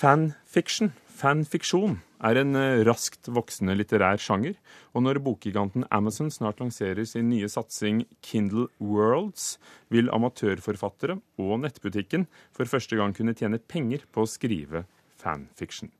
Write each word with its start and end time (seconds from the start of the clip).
Fanfiction, 0.00 0.94
fanfiksjon, 1.12 1.98
er 2.24 2.38
en 2.40 2.56
eh, 2.56 2.80
raskt 2.88 3.28
voksende 3.36 3.74
litterær 3.76 4.16
sjanger. 4.22 4.54
Og 4.96 5.04
når 5.04 5.20
bokgiganten 5.26 5.84
Amazon 5.92 6.30
snart 6.32 6.62
lanserer 6.62 7.04
sin 7.04 7.28
nye 7.28 7.50
satsing 7.52 8.06
Kindle 8.24 8.70
Worlds, 8.80 9.58
vil 9.92 10.08
amatørforfattere 10.16 11.18
og 11.44 11.52
nettbutikken 11.66 12.24
for 12.56 12.70
første 12.70 12.96
gang 12.96 13.12
kunne 13.12 13.36
tjene 13.36 13.60
penger 13.60 14.06
på 14.08 14.24
å 14.24 14.30
skrive 14.30 14.86
fanfiction. 15.20 15.90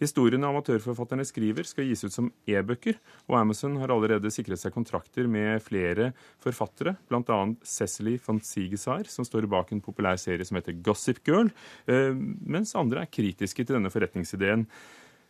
Historiene 0.00 0.48
amatørforfatterne 0.48 1.26
skriver, 1.26 1.66
skal 1.66 1.88
gis 1.88 2.04
ut 2.06 2.14
som 2.14 2.30
e-bøker, 2.48 2.98
og 3.28 3.40
Amazon 3.40 3.76
har 3.82 3.92
allerede 3.92 4.30
sikret 4.32 4.60
seg 4.60 4.74
kontrakter 4.74 5.28
med 5.30 5.60
flere 5.64 6.12
forfattere, 6.44 6.94
bl.a. 7.10 7.40
Cecily 7.66 8.16
von 8.24 8.40
Siegesar, 8.44 9.10
som 9.10 9.26
står 9.26 9.48
bak 9.50 9.74
en 9.74 9.82
populær 9.84 10.20
serie 10.20 10.46
som 10.46 10.60
heter 10.60 10.78
Gossip 10.86 11.20
Girl, 11.26 11.50
eh, 11.90 12.14
mens 12.14 12.76
andre 12.78 13.04
er 13.04 13.12
kritiske 13.12 13.66
til 13.66 13.78
denne 13.78 13.92
forretningsideen. 13.92 14.66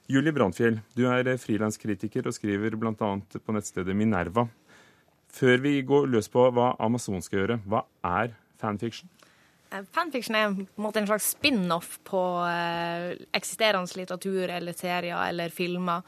Julie 0.08 0.32
Brandfjell, 0.32 0.80
du 0.96 1.04
er 1.10 1.34
frilanskritiker 1.36 2.28
og 2.28 2.36
skriver 2.36 2.78
bl.a. 2.80 2.94
på 2.94 3.56
nettstedet 3.56 3.96
Minerva. 3.96 4.46
Før 5.28 5.60
vi 5.60 5.74
går 5.84 6.08
løs 6.08 6.30
på 6.32 6.46
hva 6.56 6.70
Amazon 6.80 7.20
skal 7.24 7.42
gjøre, 7.42 7.58
hva 7.68 7.84
er 8.06 8.32
fanfiction? 8.60 9.10
Eh, 9.70 9.84
fanfiction 9.92 10.36
er 10.36 10.48
en 10.48 10.66
måte 10.80 11.02
en 11.02 11.08
slags 11.08 11.32
spin-off 11.34 11.98
på 12.08 12.22
eh, 12.48 13.14
eksisterende 13.36 14.00
litteratur 14.00 14.48
eller 14.48 14.76
serier 14.76 15.28
eller 15.28 15.52
filmer. 15.52 16.04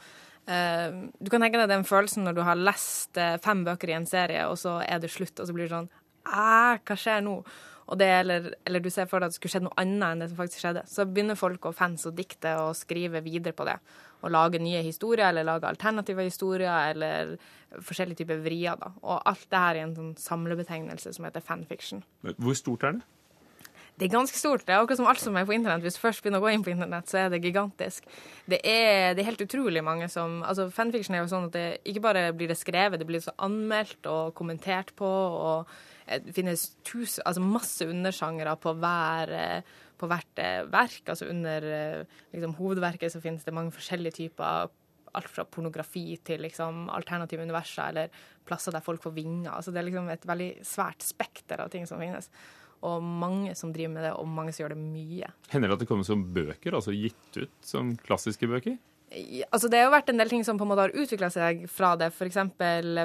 Eh, 0.49 0.87
du 1.19 1.29
kan 1.29 1.43
tenke 1.43 1.61
deg 1.61 1.69
den 1.69 1.87
følelsen 1.87 2.25
når 2.25 2.37
du 2.37 2.45
har 2.45 2.59
lest 2.59 3.19
fem 3.43 3.65
bøker 3.67 3.91
i 3.91 3.99
en 3.99 4.09
serie, 4.09 4.47
og 4.49 4.57
så 4.61 4.79
er 4.85 5.01
det 5.01 5.11
slutt, 5.13 5.37
og 5.37 5.49
så 5.49 5.57
blir 5.57 5.69
det 5.69 5.75
sånn 5.75 5.91
Æh, 6.21 6.77
hva 6.85 6.95
skjer 6.97 7.23
nå? 7.25 7.39
Og 7.91 7.97
det, 7.97 8.07
eller, 8.21 8.51
eller, 8.67 8.79
du 8.79 8.91
ser 8.93 9.07
for 9.09 9.19
deg 9.19 9.27
at 9.27 9.33
det 9.33 9.39
skulle 9.39 9.55
skjedd 9.55 9.65
noe 9.65 9.79
annet 9.81 10.05
enn 10.05 10.21
det 10.21 10.27
som 10.29 10.37
faktisk 10.37 10.61
skjedde. 10.63 10.83
Så 10.87 11.03
begynner 11.09 11.35
folk 11.35 11.65
og 11.67 11.73
fans 11.75 12.05
å 12.07 12.13
dikte 12.15 12.53
og 12.61 12.75
skrive 12.77 13.19
videre 13.25 13.57
på 13.57 13.65
det. 13.67 13.73
Og 14.21 14.31
lage 14.31 14.61
nye 14.61 14.83
historier, 14.85 15.25
eller 15.27 15.47
lage 15.49 15.67
alternative 15.67 16.23
historier, 16.23 16.93
eller 16.93 17.33
forskjellige 17.73 18.21
typer 18.21 18.39
vrier. 18.45 18.77
da. 18.79 18.93
Og 19.01 19.17
alt 19.33 19.43
det 19.49 19.63
her 19.65 19.79
i 19.79 19.83
en 19.83 19.97
sånn 19.97 20.13
samlebetegnelse 20.21 21.11
som 21.17 21.27
heter 21.27 21.43
fanfiction. 21.43 22.05
Hvor 22.37 22.55
stort 22.55 22.85
er 22.87 23.01
det? 23.01 23.09
Det 24.01 24.07
er 24.07 24.15
ganske 24.15 24.39
stort. 24.39 24.63
Det 24.65 24.73
er 24.73 24.81
akkurat 24.81 24.97
som 24.97 25.07
alt 25.11 25.21
som 25.21 25.35
er 25.37 25.45
på 25.45 25.53
internett. 25.53 25.83
Hvis 25.85 25.99
du 25.99 26.01
først 26.01 26.23
begynner 26.23 26.41
å 26.41 26.45
gå 26.47 26.55
inn 26.55 26.63
på 26.65 26.71
internett, 26.73 27.05
så 27.05 27.19
er 27.21 27.27
det 27.29 27.43
gigantisk. 27.43 28.07
Det 28.49 28.57
er, 28.65 29.11
det 29.13 29.21
er 29.21 29.27
helt 29.27 29.43
utrolig 29.45 29.83
mange 29.85 30.07
som 30.09 30.39
Altså, 30.41 30.71
fanfiction 30.73 31.13
er 31.13 31.21
jo 31.21 31.29
sånn 31.29 31.45
at 31.51 31.53
det 31.53 31.65
ikke 31.85 32.01
bare 32.07 32.23
blir 32.33 32.49
det 32.49 32.57
skrevet, 32.57 32.97
det 32.97 33.05
blir 33.05 33.21
så 33.21 33.35
anmeldt 33.45 34.09
og 34.09 34.33
kommentert 34.33 34.89
på, 34.97 35.05
og 35.05 35.69
det 36.09 36.33
finnes 36.33 36.63
tusen, 36.81 37.21
altså 37.29 37.45
masse 37.45 37.85
undersjangere 37.85 38.55
på 38.63 38.73
hver 38.81 39.35
på 40.01 40.09
hvert 40.09 40.41
eh, 40.41 40.63
verk. 40.73 41.03
Altså 41.13 41.29
under 41.29 41.67
eh, 41.69 42.21
liksom, 42.33 42.55
hovedverket 42.57 43.13
så 43.13 43.21
finnes 43.21 43.45
det 43.45 43.53
mange 43.53 43.75
forskjellige 43.75 44.17
typer. 44.23 44.71
Alt 45.11 45.29
fra 45.29 45.45
pornografi 45.45 46.15
til 46.25 46.41
liksom, 46.45 46.87
alternative 46.89 47.43
universer 47.43 47.91
eller 47.91 48.25
plasser 48.47 48.73
der 48.73 48.81
folk 48.81 49.03
får 49.03 49.13
vinger. 49.13 49.51
Altså, 49.53 49.73
det 49.73 49.81
er 49.81 49.89
liksom 49.89 50.09
et 50.09 50.27
veldig 50.27 50.51
svært 50.65 51.05
spekter 51.05 51.61
av 51.61 51.69
ting 51.69 51.85
som 51.85 52.01
finnes 52.01 52.31
og 52.81 53.03
mange 53.03 53.55
som 53.57 53.73
driver 53.73 53.93
med 53.93 54.07
det, 54.07 54.13
og 54.17 54.29
mange 54.29 54.53
som 54.53 54.63
gjør 54.63 54.75
det 54.75 54.81
mye. 54.81 55.29
Hender 55.51 55.71
det 55.71 55.77
at 55.77 55.83
det 55.83 55.89
kommer 55.89 56.07
som 56.07 56.23
bøker, 56.33 56.77
altså 56.77 56.95
gitt 56.95 57.37
ut 57.37 57.53
som 57.65 57.93
klassiske 58.05 58.49
bøker? 58.49 58.79
Altså, 59.51 59.67
det 59.67 59.81
har 59.81 59.89
jo 59.89 59.93
vært 59.97 60.09
en 60.13 60.21
del 60.21 60.31
ting 60.31 60.45
som 60.47 60.59
på 60.59 60.63
en 60.63 60.71
måte 60.71 60.85
har 60.87 60.95
utvikla 60.95 61.27
seg 61.33 61.65
fra 61.71 61.93
det. 61.99 62.13
F.eks. 62.15 62.39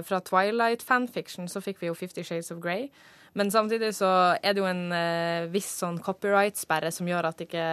fra 0.06 0.20
Twilight 0.22 0.84
fanfiction 0.86 1.50
så 1.50 1.62
fikk 1.64 1.82
vi 1.82 1.91
jo 1.91 1.98
Fifty 1.98 2.22
Shades 2.27 2.52
of 2.54 2.62
Grey. 2.62 2.88
Men 3.36 3.50
samtidig 3.52 3.91
så 3.98 4.08
er 4.41 4.54
det 4.54 4.62
jo 4.62 4.69
en 4.70 4.86
eh, 4.97 5.48
viss 5.52 5.69
sånn 5.82 5.98
copyright-sperre 6.00 6.88
som 6.94 7.08
gjør 7.10 7.27
at 7.28 7.42
ikke, 7.44 7.66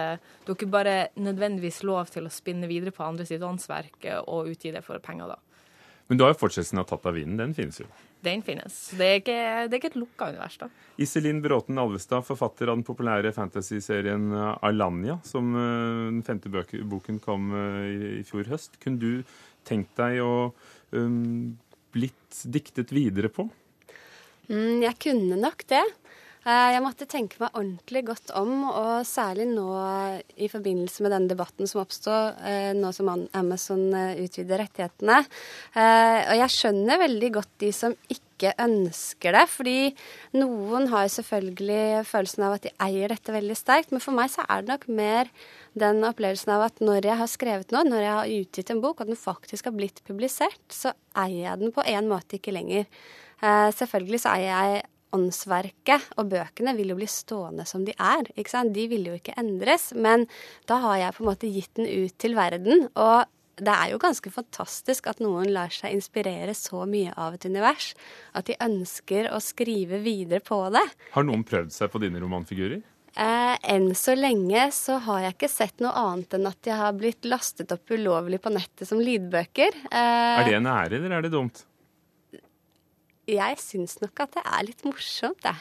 du 0.44 0.52
ikke 0.52 0.68
bare 0.68 0.96
nødvendigvis 1.16 1.80
lov 1.88 2.10
til 2.12 2.28
å 2.28 2.32
spinne 2.32 2.68
videre 2.68 2.92
på 2.92 3.06
andre 3.06 3.24
sitt 3.24 3.40
åndsverk 3.46 4.04
og 4.26 4.50
utgi 4.52 4.74
det 4.74 4.82
for 4.84 5.00
penger, 5.00 5.32
da. 5.32 5.53
Men 6.08 6.18
du 6.18 6.24
har 6.24 6.34
jo 6.34 6.40
fortsettelsen 6.42 6.82
av 6.82 6.88
Tatt 6.88 7.06
av 7.08 7.16
vinden. 7.16 7.38
Den 7.40 7.54
finnes 7.56 7.80
jo. 7.80 7.86
Den 8.24 8.42
finnes. 8.44 8.76
Det 8.96 9.06
er 9.06 9.18
ikke, 9.20 9.38
det 9.68 9.76
er 9.76 9.80
ikke 9.80 9.90
et 9.92 9.98
lukka 10.00 10.28
univers, 10.32 10.58
da. 10.60 10.68
Iselin 11.00 11.40
Bråten 11.44 11.80
Alvestad, 11.80 12.24
forfatter 12.28 12.70
av 12.70 12.78
den 12.78 12.86
populære 12.86 13.32
fantasyserien 13.36 14.28
Alanya, 14.64 15.18
som 15.28 15.50
uh, 15.56 16.10
den 16.10 16.22
femte 16.26 16.52
boken 16.52 17.20
kom 17.24 17.50
uh, 17.56 17.82
i, 17.88 18.14
i, 18.20 18.22
fjor 18.28 18.48
høst. 18.52 18.78
Kunne 18.84 19.00
du 19.00 19.36
tenkt 19.68 19.92
deg 20.00 20.20
å 20.24 20.52
um, 20.92 21.56
blitt 21.96 22.44
diktet 22.52 22.92
videre 22.92 23.32
på? 23.32 23.48
Mm, 24.50 24.84
jeg 24.84 24.96
kunne 25.06 25.40
nok 25.40 25.64
det. 25.72 25.84
Eh, 26.44 26.70
jeg 26.74 26.82
måtte 26.84 27.06
tenke 27.08 27.38
meg 27.40 27.54
ordentlig 27.56 28.02
godt 28.04 28.34
om, 28.36 28.66
og 28.68 29.06
særlig 29.08 29.46
nå 29.48 29.64
i 30.36 30.50
forbindelse 30.52 31.06
med 31.06 31.14
den 31.16 31.28
debatten 31.30 31.70
som 31.70 31.80
oppstod, 31.80 32.36
eh, 32.44 32.74
nå 32.76 32.90
som 32.92 33.08
Amazon 33.32 33.86
eh, 33.96 34.20
utvider 34.26 34.60
rettighetene. 34.60 35.22
Og 35.24 36.36
jeg 36.42 36.52
skjønner 36.52 37.00
veldig 37.00 37.32
godt 37.38 37.50
de 37.64 37.72
som 37.72 37.96
ikke 38.12 38.52
ønsker 38.60 39.38
det, 39.38 39.46
fordi 39.48 39.78
noen 40.36 40.90
har 40.92 41.08
selvfølgelig 41.08 42.04
følelsen 42.10 42.44
av 42.44 42.58
at 42.58 42.68
de 42.68 42.76
eier 42.90 43.14
dette 43.14 43.32
veldig 43.32 43.56
sterkt, 43.56 43.94
men 43.94 44.04
for 44.04 44.12
meg 44.16 44.28
så 44.34 44.44
er 44.44 44.60
det 44.60 44.74
nok 44.74 44.88
mer 45.00 45.32
den 45.80 46.04
opplevelsen 46.04 46.52
av 46.52 46.68
at 46.68 46.84
når 46.84 47.08
jeg 47.08 47.20
har 47.22 47.30
skrevet 47.30 47.72
noe, 47.72 47.88
når 47.88 48.04
jeg 48.04 48.16
har 48.18 48.32
utgitt 48.36 48.74
en 48.74 48.84
bok, 48.84 49.00
og 49.00 49.08
den 49.08 49.18
faktisk 49.18 49.70
har 49.70 49.78
blitt 49.78 50.04
publisert, 50.04 50.60
så 50.68 50.92
eier 51.24 51.46
jeg 51.48 51.62
den 51.64 51.72
på 51.72 51.88
en 51.88 52.10
måte 52.10 52.36
ikke 52.36 52.52
lenger. 52.52 52.90
Selvfølgelig 53.40 54.20
så 54.22 54.36
eier 54.36 54.52
jeg 54.52 54.84
åndsverket 55.14 56.10
og 56.18 56.32
bøkene 56.32 56.74
vil 56.78 56.92
jo 56.92 56.98
bli 56.98 57.08
stående 57.10 57.66
som 57.68 57.86
de 57.86 57.94
er. 57.96 58.26
ikke 58.34 58.52
sant? 58.52 58.74
De 58.74 58.88
vil 58.90 59.06
jo 59.08 59.14
ikke 59.18 59.36
endres. 59.40 59.92
Men 59.94 60.26
da 60.68 60.80
har 60.84 61.00
jeg 61.00 61.16
på 61.16 61.24
en 61.24 61.30
måte 61.30 61.52
gitt 61.54 61.72
den 61.78 61.88
ut 61.88 62.18
til 62.20 62.36
verden. 62.38 62.88
Og 62.94 63.30
det 63.62 63.70
er 63.70 63.92
jo 63.92 64.00
ganske 64.02 64.30
fantastisk 64.34 65.06
at 65.10 65.20
noen 65.22 65.52
lar 65.54 65.70
seg 65.74 65.94
inspirere 65.94 66.56
så 66.58 66.82
mye 66.90 67.12
av 67.14 67.36
et 67.36 67.46
univers 67.46 67.92
at 68.34 68.48
de 68.48 68.58
ønsker 68.62 69.30
å 69.30 69.38
skrive 69.42 70.00
videre 70.02 70.42
på 70.42 70.58
det. 70.74 70.82
Har 71.14 71.26
noen 71.26 71.46
prøvd 71.46 71.70
seg 71.74 71.92
på 71.92 72.02
dine 72.02 72.22
romanfigurer? 72.22 72.82
Eh, 73.14 73.56
enn 73.70 73.92
så 73.94 74.16
lenge 74.18 74.64
så 74.74 74.96
har 75.04 75.20
jeg 75.22 75.36
ikke 75.36 75.52
sett 75.52 75.82
noe 75.84 75.92
annet 75.94 76.34
enn 76.34 76.48
at 76.50 76.58
de 76.66 76.72
har 76.74 76.96
blitt 76.98 77.28
lastet 77.30 77.70
opp 77.70 77.92
ulovlig 77.94 78.40
på 78.42 78.50
nettet 78.50 78.90
som 78.90 78.98
lydbøker. 78.98 79.78
Eh, 79.86 80.40
er 80.40 80.48
det 80.48 80.58
en 80.58 80.72
ære, 80.72 80.98
eller 80.98 81.20
er 81.20 81.28
det 81.28 81.30
dumt? 81.36 81.62
Jeg 83.28 83.56
syns 83.60 83.98
nok 84.02 84.24
at 84.26 84.36
det 84.36 84.44
er 84.44 84.66
litt 84.66 84.84
morsomt, 84.86 85.40
det. 85.44 85.54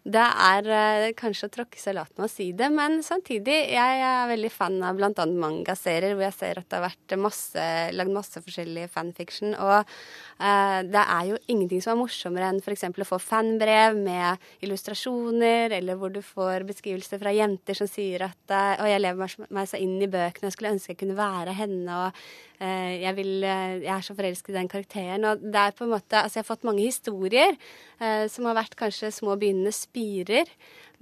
Det 0.00 0.22
er 0.24 0.68
eh, 0.72 1.10
kanskje 1.12 1.50
å 1.50 1.52
tråkke 1.52 1.76
salaten 1.76 2.24
å 2.24 2.28
si 2.30 2.46
det, 2.56 2.70
men 2.72 3.02
samtidig 3.04 3.56
jeg 3.74 3.98
er 4.00 4.30
veldig 4.30 4.50
fan 4.54 4.78
av 4.86 4.96
bl.a. 4.96 5.12
mangaserier, 5.12 6.14
hvor 6.14 6.24
jeg 6.24 6.36
ser 6.38 6.60
at 6.62 6.70
det 6.70 6.78
har 6.78 6.86
vært 6.86 7.16
masse, 7.20 7.66
lagd 7.92 8.14
masse 8.14 8.40
forskjellig 8.40 8.86
fanfiction. 8.94 9.52
Og 9.60 9.76
eh, 9.76 10.78
det 10.88 11.04
er 11.04 11.28
jo 11.28 11.40
ingenting 11.52 11.84
som 11.84 11.92
er 11.92 12.00
morsommere 12.00 12.48
enn 12.48 12.62
f.eks. 12.64 12.88
å 12.88 13.08
få 13.10 13.20
fanbrev 13.20 14.00
med 14.00 14.40
illustrasjoner, 14.64 15.76
eller 15.76 16.00
hvor 16.00 16.14
du 16.14 16.22
får 16.24 16.64
beskrivelser 16.70 17.20
fra 17.20 17.36
jenter 17.36 17.76
som 17.76 17.90
sier 17.90 18.24
at 18.30 18.56
eh, 18.56 18.80
'Å, 18.80 18.88
jeg 18.88 19.04
lever 19.04 19.36
meg 19.52 19.68
så 19.68 19.82
inn 19.84 19.98
i 20.00 20.08
bøkene, 20.08 20.48
jeg 20.48 20.56
skulle 20.56 20.76
ønske 20.78 20.96
jeg 20.96 21.02
kunne 21.04 21.20
være 21.20 21.60
henne', 21.60 22.06
og 22.06 22.48
Eh, 22.60 22.98
jeg, 23.00 23.14
vil, 23.16 23.30
eh, 23.40 23.78
jeg, 23.80 23.88
er 23.88 24.02
så 24.04 24.12
forelsket 24.16 24.52
i 24.52 24.58
den 24.58 24.68
karakteren. 24.68 25.24
Og 25.24 25.40
det 25.40 25.60
er 25.62 25.76
på 25.76 25.86
en 25.86 25.94
måte, 25.94 26.20
altså 26.20 26.38
jeg 26.38 26.44
har 26.44 26.50
fått 26.50 26.66
mange 26.68 26.84
historier 26.84 27.54
eh, 27.56 28.26
som 28.28 28.50
har 28.50 28.58
vært 28.58 28.76
kanskje 28.76 29.08
små 29.16 29.38
begynnende 29.40 29.72
spirer. 29.90 30.48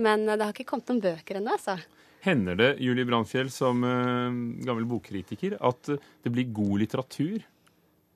Men 0.03 0.27
det 0.27 0.43
har 0.43 0.55
ikke 0.55 0.67
kommet 0.73 0.91
noen 0.91 1.05
bøker 1.05 1.39
ennå, 1.39 1.55
altså. 1.55 1.79
Hender 2.25 2.59
det, 2.59 2.71
Julie 2.83 3.07
Brandfjell, 3.07 3.51
som 3.55 3.85
uh, 3.87 4.33
gammel 4.67 4.89
bokkritiker, 4.91 5.55
at 5.63 5.93
det 5.95 6.33
blir 6.35 6.51
god 6.55 6.81
litteratur 6.83 7.45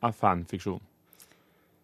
av 0.03 0.16
fanfiksjon? 0.19 0.83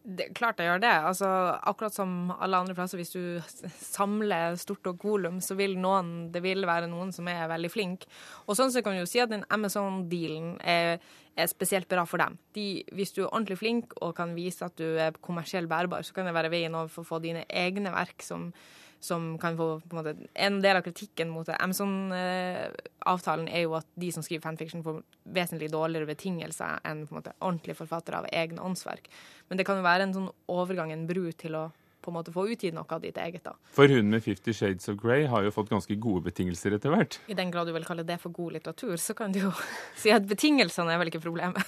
Det, 0.08 0.30
klart 0.32 0.56
jeg 0.56 0.70
gjør 0.70 0.80
det. 0.80 0.92
Altså, 1.10 1.28
akkurat 1.68 1.92
som 1.92 2.30
alle 2.32 2.56
andre 2.56 2.72
plasser, 2.76 2.96
hvis 2.96 3.12
du 3.12 3.68
samler 3.76 4.56
stort 4.56 4.88
og 4.88 5.02
volum, 5.04 5.42
så 5.44 5.52
vil 5.58 5.76
noen, 5.76 6.30
det 6.32 6.40
vil 6.44 6.64
være 6.68 6.88
noen 6.88 7.12
som 7.12 7.28
er 7.28 7.44
veldig 7.50 7.70
flink. 7.72 8.06
Og 8.46 8.56
sånn 8.56 8.72
så 8.72 8.80
kan 8.84 8.96
vi 8.96 9.02
jo 9.02 9.10
si 9.10 9.20
at 9.20 9.34
den 9.34 9.44
Amazon-dealen 9.52 10.54
er, 10.64 10.96
er, 11.36 11.50
spesielt 11.52 11.90
bra 11.92 12.06
for 12.08 12.24
dem. 12.24 12.38
De, 12.56 12.66
hvis 12.96 13.12
du 13.12 13.26
er 13.26 13.28
ordentlig 13.28 13.60
flink 13.60 13.92
og 14.00 14.16
kan 14.16 14.32
vise 14.38 14.64
at 14.64 14.80
du 14.80 14.96
er 14.96 15.20
kommersielt 15.20 15.68
bærbar, 15.68 16.06
så 16.06 16.16
kan 16.16 16.30
det 16.30 16.36
være 16.38 16.54
veien 16.56 16.78
over 16.78 16.88
for 16.92 17.04
å 17.04 17.10
få 17.12 17.20
dine 17.24 17.44
egne 17.52 17.92
verk 17.92 18.24
som 18.24 18.48
som 19.00 19.38
kan 19.38 19.56
få 19.56 19.80
på 19.80 19.96
en 19.96 20.00
måte 20.00 20.28
En 20.34 20.60
del 20.62 20.76
av 20.76 20.82
kritikken 20.82 21.30
mot 21.30 21.48
Amazon-avtalen 21.54 23.48
er 23.48 23.66
jo 23.66 23.76
at 23.78 23.86
de 23.94 24.10
som 24.12 24.24
skriver 24.26 24.42
fanfiction, 24.42 24.82
får 24.82 25.02
vesentlig 25.34 25.70
dårligere 25.72 26.10
betingelser 26.10 26.80
enn 26.84 27.06
på 27.06 27.14
en 27.14 27.20
måte 27.20 27.34
ordentlige 27.38 27.78
forfattere 27.78 28.22
av 28.22 28.30
egne 28.32 28.64
åndsverk. 28.64 29.10
Men 29.48 29.60
det 29.60 29.66
kan 29.68 29.78
jo 29.78 29.86
være 29.86 30.08
en 30.08 30.16
sånn 30.16 30.32
overgang, 30.50 30.92
en 30.92 31.06
bru, 31.06 31.28
til 31.32 31.58
å 31.58 31.68
på 32.08 32.12
en 32.12 32.16
måte 32.16 32.32
få 32.32 32.46
utgitt 32.48 32.76
noe 32.76 32.88
av 32.88 33.02
ditt 33.02 33.18
eget. 33.20 33.44
da. 33.44 33.54
For 33.74 33.90
hun 33.90 34.10
med 34.10 34.22
'Fifty 34.22 34.52
Shades 34.52 34.88
of 34.88 34.96
Grey' 34.96 35.26
har 35.28 35.42
jo 35.42 35.50
fått 35.50 35.68
ganske 35.68 35.94
gode 36.00 36.24
betingelser 36.30 36.74
etter 36.74 36.94
hvert. 36.94 37.18
I 37.28 37.34
den 37.34 37.50
grad 37.50 37.66
du 37.66 37.72
vil 37.72 37.84
kalle 37.84 38.06
det 38.06 38.20
for 38.20 38.30
god 38.30 38.52
litteratur, 38.52 38.96
så 38.96 39.14
kan 39.14 39.32
du 39.32 39.40
jo 39.40 39.52
si 40.02 40.10
at 40.10 40.26
betingelsene 40.26 40.94
er 40.94 40.98
vel 40.98 41.10
ikke 41.12 41.20
problemet. 41.20 41.62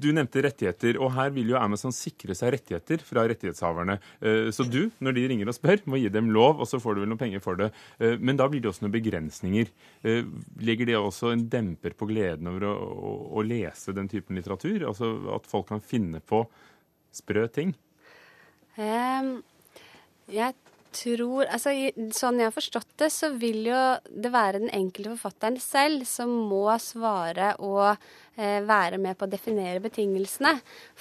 Du 0.00 0.08
nevnte 0.16 0.42
rettigheter, 0.44 0.96
og 1.02 1.12
her 1.16 1.32
vil 1.34 1.52
jo 1.52 1.58
Amazon 1.60 1.92
sikre 1.92 2.34
seg 2.36 2.54
rettigheter 2.54 3.02
fra 3.04 3.26
rettighetshaverne. 3.28 3.98
Eh, 4.20 4.48
så 4.54 4.64
du, 4.64 4.86
når 5.04 5.16
de 5.16 5.26
ringer 5.32 5.50
og 5.50 5.56
spør, 5.56 5.82
må 5.90 6.00
gi 6.00 6.08
dem 6.12 6.30
lov, 6.32 6.62
og 6.62 6.68
så 6.70 6.80
får 6.80 6.96
du 6.96 7.02
vel 7.02 7.12
noen 7.12 7.20
penger 7.20 7.44
for 7.44 7.60
det. 7.60 7.70
Eh, 8.00 8.16
men 8.20 8.38
da 8.40 8.48
blir 8.48 8.62
det 8.64 8.70
også 8.70 8.86
noen 8.86 8.96
begrensninger. 8.96 9.72
Eh, 10.06 10.24
legger 10.64 10.88
det 10.88 10.96
også 11.00 11.34
en 11.34 11.44
demper 11.52 11.96
på 11.98 12.08
gleden 12.08 12.48
over 12.52 12.68
å 12.70 13.44
lese 13.44 13.94
den 13.96 14.08
typen 14.10 14.40
litteratur? 14.40 14.88
Altså 14.88 15.12
at 15.36 15.48
folk 15.50 15.68
kan 15.72 15.84
finne 15.84 16.22
på 16.24 16.44
sprø 17.14 17.46
ting? 17.52 17.74
Um, 18.78 19.40
jeg 20.30 20.54
tror 20.94 21.46
altså, 21.46 21.72
Sånn 22.16 22.40
jeg 22.40 22.48
har 22.48 22.54
forstått 22.54 22.90
det, 23.00 23.10
så 23.14 23.30
vil 23.38 23.68
jo 23.70 23.80
det 24.10 24.32
være 24.32 24.62
den 24.62 24.72
enkelte 24.74 25.14
forfatteren 25.14 25.58
selv 25.62 26.06
som 26.08 26.32
må 26.50 26.64
svare 26.82 27.52
og 27.62 27.86
eh, 28.36 28.60
være 28.66 29.00
med 29.02 29.18
på 29.18 29.26
å 29.26 29.30
definere 29.30 29.82
betingelsene 29.84 30.54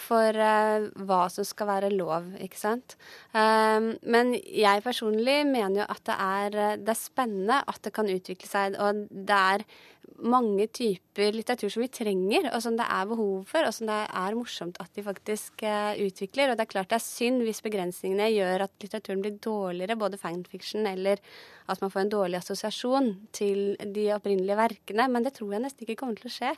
for 0.07 0.39
eh, 0.45 0.89
hva 1.09 1.21
som 1.33 1.47
skal 1.47 1.71
være 1.71 1.91
lov, 1.93 2.31
ikke 2.41 2.59
sant. 2.59 2.97
Um, 3.33 3.93
men 4.03 4.33
jeg 4.37 4.85
personlig 4.85 5.41
mener 5.49 5.83
jo 5.83 5.89
at 5.89 6.03
det 6.09 6.17
er, 6.17 6.59
det 6.83 6.93
er 6.95 6.99
spennende 6.99 7.61
at 7.65 7.81
det 7.85 7.93
kan 7.95 8.09
utvikle 8.11 8.49
seg, 8.49 8.77
og 8.81 9.05
det 9.09 9.39
er 9.53 9.67
mange 10.17 10.67
typer 10.73 11.35
litteratur 11.35 11.71
som 11.73 11.83
vi 11.83 11.89
trenger, 11.93 12.49
og 12.53 12.63
som 12.63 12.77
det 12.79 12.87
er 12.89 13.07
behov 13.09 13.45
for, 13.49 13.67
og 13.67 13.75
som 13.75 13.89
det 13.89 13.99
er 14.21 14.37
morsomt 14.37 14.79
at 14.81 14.91
de 14.95 15.05
faktisk 15.05 15.63
uh, 15.63 15.93
utvikler. 15.99 16.51
Og 16.51 16.59
det 16.59 16.65
er 16.65 16.73
klart 16.73 16.91
det 16.91 16.99
er 16.99 17.05
synd 17.05 17.45
hvis 17.45 17.63
begrensningene 17.65 18.29
gjør 18.33 18.65
at 18.65 18.75
litteraturen 18.83 19.23
blir 19.23 19.39
dårligere, 19.43 19.99
både 19.99 20.21
fanfiction 20.21 20.89
eller 20.89 21.21
at 21.69 21.81
man 21.83 21.93
får 21.93 22.05
en 22.05 22.13
dårlig 22.15 22.39
assosiasjon 22.41 23.11
til 23.35 23.73
de 23.79 24.09
opprinnelige 24.15 24.59
verkene, 24.59 25.09
men 25.11 25.25
det 25.25 25.35
tror 25.37 25.55
jeg 25.55 25.65
nesten 25.65 25.85
ikke 25.85 25.99
kommer 26.03 26.19
til 26.19 26.31
å 26.31 26.37
skje. 26.39 26.53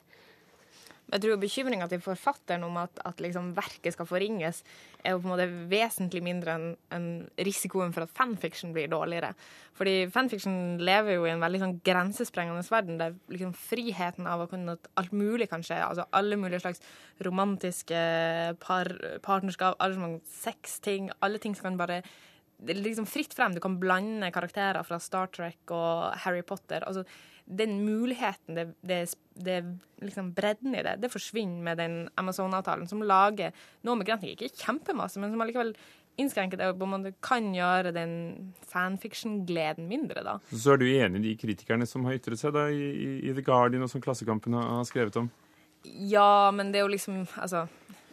Jeg 1.11 1.23
tror 1.25 1.39
bekymringa 1.41 1.87
til 1.91 2.01
forfatteren 2.03 2.63
om 2.63 2.77
at, 2.79 3.01
at 3.03 3.19
liksom 3.23 3.51
verket 3.57 3.95
skal 3.95 4.07
forringes, 4.07 4.61
er 5.03 5.15
jo 5.15 5.19
på 5.19 5.27
en 5.27 5.33
måte 5.33 5.47
vesentlig 5.71 6.21
mindre 6.23 6.55
enn 6.55 6.69
en 6.95 7.07
risikoen 7.43 7.91
for 7.91 8.05
at 8.05 8.13
fanfiction 8.15 8.71
blir 8.75 8.87
dårligere. 8.91 9.33
Fordi 9.75 10.07
fanfiction 10.13 10.79
lever 10.79 11.17
jo 11.17 11.27
i 11.27 11.33
en 11.33 11.43
veldig 11.43 11.61
sånn 11.63 11.77
grensesprengende 11.83 12.63
verden, 12.71 12.99
der 13.01 13.17
liksom 13.33 13.51
friheten 13.57 14.29
av 14.29 14.45
å 14.45 14.49
kunne 14.51 14.77
alt 14.99 15.15
mulig 15.15 15.49
kan 15.51 15.65
skje, 15.65 15.81
altså 15.83 16.07
alle 16.15 16.39
mulige 16.39 16.63
slags 16.63 16.83
romantiske 17.27 18.01
par, 18.63 18.91
partnerskap, 19.25 19.79
alle 19.79 19.99
slags 19.99 20.41
sexting, 20.45 21.11
alle 21.19 21.41
ting 21.43 21.57
som 21.57 21.71
kan 21.71 21.81
bare 21.81 22.01
det 22.61 22.75
er 22.75 22.81
liksom 22.83 23.09
fritt 23.09 23.33
frem. 23.33 23.55
Du 23.55 23.61
kan 23.63 23.79
blande 23.81 24.29
karakterer 24.33 24.85
fra 24.85 24.99
Star 25.01 25.31
Trek 25.33 25.73
og 25.73 26.15
Harry 26.23 26.43
Potter. 26.45 26.85
altså 26.87 27.05
den 27.51 27.85
muligheten, 27.85 28.55
det, 28.55 28.65
det, 28.81 29.13
det 29.33 29.77
liksom 29.99 30.29
bredden 30.33 30.75
i 30.75 30.83
det, 30.85 30.93
det 31.01 31.09
forsvinner 31.11 31.63
med 31.65 31.81
den 31.81 31.95
Amazon-avtalen, 32.15 32.87
som 32.87 33.01
lager 33.03 33.51
noe 33.83 33.97
med 33.99 34.07
grensene, 34.07 34.35
ikke 34.37 34.53
kjempemasse, 34.55 35.19
men 35.19 35.33
som 35.33 35.43
allikevel 35.43 35.73
innskrenker 36.21 36.59
det, 36.59 36.69
og 36.71 36.87
man 36.87 37.05
kan 37.23 37.49
gjøre 37.55 37.93
den 37.95 38.13
fanfiction-gleden 38.71 39.87
mindre, 39.89 40.23
da. 40.27 40.37
Så 40.51 40.75
er 40.75 40.81
du 40.81 40.87
enig 40.89 41.21
i 41.21 41.25
de 41.29 41.35
kritikerne 41.39 41.87
som 41.89 42.05
har 42.07 42.19
ytret 42.19 42.39
seg 42.39 42.53
da, 42.55 42.67
i, 42.71 43.17
i 43.19 43.33
The 43.35 43.43
Guardian, 43.45 43.83
og 43.83 43.91
som 43.91 44.03
Klassekampen 44.03 44.55
har 44.57 44.85
skrevet 44.87 45.19
om? 45.19 45.31
Ja, 45.83 46.51
men 46.53 46.69
det 46.71 46.77
er 46.77 46.85
jo 46.85 46.91
liksom 46.93 47.23
Altså, 47.41 47.63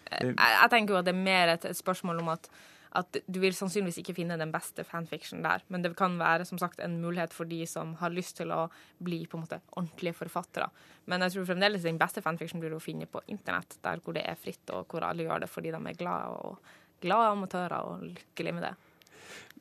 jeg, 0.08 0.32
jeg 0.32 0.70
tenker 0.72 0.94
jo 0.94 1.00
at 1.02 1.04
det 1.04 1.12
er 1.12 1.20
mer 1.20 1.50
et, 1.52 1.66
et 1.68 1.76
spørsmål 1.76 2.22
om 2.22 2.30
at 2.32 2.48
at 2.96 3.18
du 3.26 3.38
vil 3.42 3.54
sannsynligvis 3.56 4.00
ikke 4.02 4.14
finne 4.16 4.38
den 4.40 4.52
beste 4.54 4.84
fanfiction 4.86 5.42
der. 5.44 5.64
Men 5.68 5.84
det 5.84 5.94
kan 5.98 6.16
være 6.20 6.46
som 6.48 6.60
sagt 6.60 6.80
en 6.80 6.98
mulighet 7.02 7.34
for 7.36 7.48
de 7.48 7.60
som 7.68 7.94
har 8.00 8.14
lyst 8.14 8.38
til 8.40 8.52
å 8.54 8.64
bli 9.04 9.24
på 9.26 9.38
en 9.38 9.44
måte 9.44 9.60
ordentlige 9.74 10.16
forfattere. 10.20 10.70
Men 11.10 11.24
jeg 11.24 11.36
tror 11.36 11.50
fremdeles 11.50 11.84
den 11.84 12.00
beste 12.00 12.22
fanfiction 12.24 12.62
blir 12.62 12.76
å 12.76 12.82
finne 12.82 13.08
på 13.10 13.22
internett, 13.28 13.78
der 13.84 14.00
hvor 14.04 14.16
det 14.16 14.24
er 14.28 14.40
fritt, 14.40 14.64
og 14.72 14.88
hvor 14.88 15.06
alle 15.08 15.26
gjør 15.26 15.44
det 15.44 15.50
fordi 15.52 15.74
de 15.74 15.82
er 15.82 16.00
glade, 16.00 16.32
og 16.32 17.04
glade 17.04 17.34
amatører 17.34 17.92
og 17.92 18.08
lykkelige 18.08 18.56
med 18.56 18.68
det. 18.68 18.74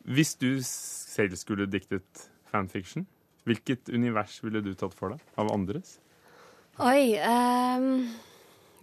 Hvis 0.08 0.36
du 0.40 0.52
selv 0.64 1.36
skulle 1.40 1.68
diktet 1.68 2.28
fanfiction, 2.52 3.08
hvilket 3.48 3.92
univers 3.92 4.40
ville 4.44 4.64
du 4.64 4.74
tatt 4.76 4.96
for 4.96 5.16
deg 5.16 5.40
av 5.40 5.52
andres? 5.52 5.98
Oi 6.84 7.18
um 7.26 8.08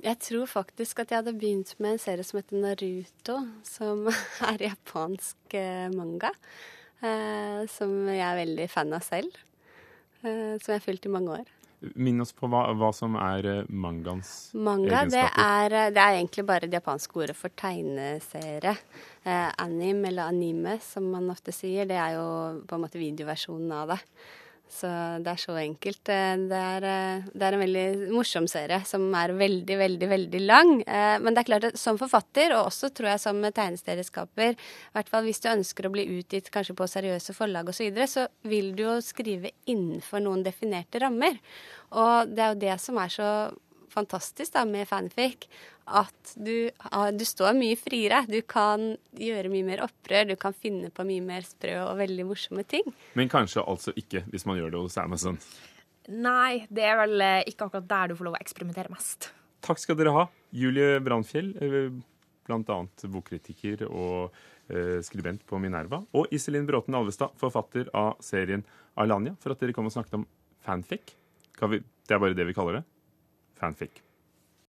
jeg 0.04 0.20
tror 0.20 0.46
faktisk 0.50 1.00
at 1.02 1.12
jeg 1.12 1.22
hadde 1.22 1.36
begynt 1.38 1.74
med 1.80 1.96
en 1.96 2.02
serie 2.02 2.24
som 2.26 2.38
heter 2.40 2.60
Naruto, 2.60 3.40
som 3.66 4.06
er 4.50 4.68
japansk 4.68 5.56
eh, 5.58 5.88
manga. 5.94 6.32
Eh, 7.04 7.64
som 7.72 7.92
jeg 8.08 8.24
er 8.24 8.40
veldig 8.40 8.70
fan 8.72 8.94
av 8.96 9.04
selv. 9.04 9.34
Eh, 10.22 10.56
som 10.60 10.72
jeg 10.72 10.78
har 10.78 10.84
fulgt 10.84 11.08
i 11.08 11.12
mange 11.12 11.40
år. 11.40 11.52
Minn 12.00 12.22
oss 12.22 12.32
på 12.32 12.48
hva, 12.48 12.66
hva 12.78 12.88
som 12.96 13.16
er 13.20 13.48
eh, 13.50 13.66
mangaens 13.68 14.54
Manga, 14.56 15.02
egenskaper. 15.02 15.10
Det 15.12 15.42
er, 15.44 15.76
eh, 15.80 15.90
det 15.92 16.04
er 16.04 16.20
egentlig 16.20 16.46
bare 16.48 16.68
det 16.68 16.78
japanske 16.78 17.20
ordet 17.20 17.36
for 17.36 17.52
tegneserie. 17.60 18.76
Eh, 19.24 19.50
anim, 19.60 20.00
eller 20.08 20.30
anime, 20.32 20.78
som 20.84 21.10
man 21.12 21.28
ofte 21.32 21.52
sier. 21.52 21.88
Det 21.88 21.98
er 22.00 22.16
jo 22.16 22.26
på 22.64 22.78
en 22.78 22.86
måte 22.86 23.00
videoversjonen 23.00 23.76
av 23.76 23.94
det. 23.94 24.00
Så 24.70 24.88
det 25.22 25.30
er 25.30 25.38
så 25.38 25.54
enkelt. 25.60 26.08
Eh, 26.10 26.34
det 26.50 26.58
er, 26.58 26.84
eh, 26.88 27.26
det 27.30 27.46
er, 27.46 27.54
en 27.54 27.62
veldig 27.62 28.12
morsom 28.14 28.46
serie 28.50 28.80
som 28.88 29.04
er 29.14 29.34
veldig, 29.36 29.76
veldig, 29.78 30.08
veldig 30.10 30.40
lang. 30.42 30.72
Eh, 30.82 31.18
men 31.22 31.34
det 31.34 31.44
er 31.44 31.50
klart 31.50 31.66
at 31.68 31.78
som 31.78 31.98
forfatter, 32.00 32.56
og 32.56 32.72
også 32.72 32.90
tror 32.90 33.12
jeg 33.12 33.22
som 33.22 33.42
tegneserieskaper, 33.44 34.56
i 34.56 34.96
hvert 34.96 35.12
fall 35.12 35.24
hvis 35.28 35.42
du 35.44 35.50
ønsker 35.52 35.86
å 35.86 35.92
bli 35.94 36.08
utgitt 36.18 36.50
kanskje 36.50 36.74
på 36.74 36.88
seriøse 36.90 37.36
forlag 37.36 37.68
osv., 37.70 37.76
så, 37.76 37.84
videre, 37.84 38.08
så 38.08 38.26
vil 38.42 38.72
du 38.74 38.86
jo 38.86 38.96
skrive 39.04 39.52
innenfor 39.70 40.24
noen 40.24 40.42
definerte 40.42 41.02
rammer. 41.04 41.38
Og 41.92 42.34
det 42.34 42.42
er 42.42 42.54
jo 42.54 42.62
det 42.64 42.80
som 42.82 42.98
er 42.98 43.12
så 43.12 43.30
fantastisk 43.92 44.54
da 44.54 44.64
med 44.68 44.88
fanfic 44.88 45.48
at 45.84 46.32
du, 46.40 46.70
du, 47.12 47.24
står 47.28 47.56
mye 47.58 47.76
friere. 47.76 48.22
Du 48.30 48.38
kan 48.48 48.94
gjøre 49.20 49.52
mye 49.52 49.66
mer 49.66 49.84
opprør, 49.84 50.30
du 50.30 50.36
kan 50.40 50.56
finne 50.56 50.90
på 50.94 51.04
mye 51.06 51.24
mer 51.24 51.44
sprø 51.46 51.76
og 51.82 51.98
veldig 52.00 52.26
morsomme 52.28 52.64
ting. 52.68 52.88
Men 53.18 53.32
kanskje 53.32 53.64
altså 53.64 53.94
ikke 54.00 54.24
hvis 54.32 54.46
man 54.48 54.58
gjør 54.60 54.74
det 54.74 54.82
hos 54.86 54.98
Amazon? 55.02 55.38
Nei, 56.08 56.64
det 56.72 56.84
er 56.84 56.98
vel 57.00 57.20
eh, 57.24 57.42
ikke 57.48 57.68
akkurat 57.68 57.88
der 57.88 58.10
du 58.10 58.18
får 58.18 58.28
lov 58.28 58.36
å 58.36 58.42
eksperimentere 58.42 58.92
mest. 58.92 59.30
Takk 59.64 59.80
skal 59.80 59.96
dere 59.96 60.12
ha. 60.12 60.24
Julie 60.52 60.98
Brandfjell, 61.04 61.54
eh, 61.64 61.92
bl.a. 62.44 62.78
bokkritiker 63.12 63.86
og 63.88 64.34
eh, 64.68 65.00
skribent 65.04 65.46
på 65.48 65.60
Minerva. 65.62 66.02
Og 66.16 66.32
Iselin 66.34 66.68
Bråten 66.68 66.96
Alvestad, 66.96 67.32
forfatter 67.40 67.88
av 67.96 68.18
serien 68.24 68.64
Alanya, 69.00 69.32
for 69.40 69.54
at 69.54 69.64
dere 69.64 69.76
kom 69.76 69.88
og 69.88 69.96
snakket 69.96 70.20
om 70.20 70.26
fanfic. 70.64 71.16
Det 71.54 72.12
er 72.12 72.20
bare 72.20 72.36
det 72.36 72.48
vi 72.50 72.56
kaller 72.56 72.80
det. 72.80 72.84
Fanfic. 73.60 74.03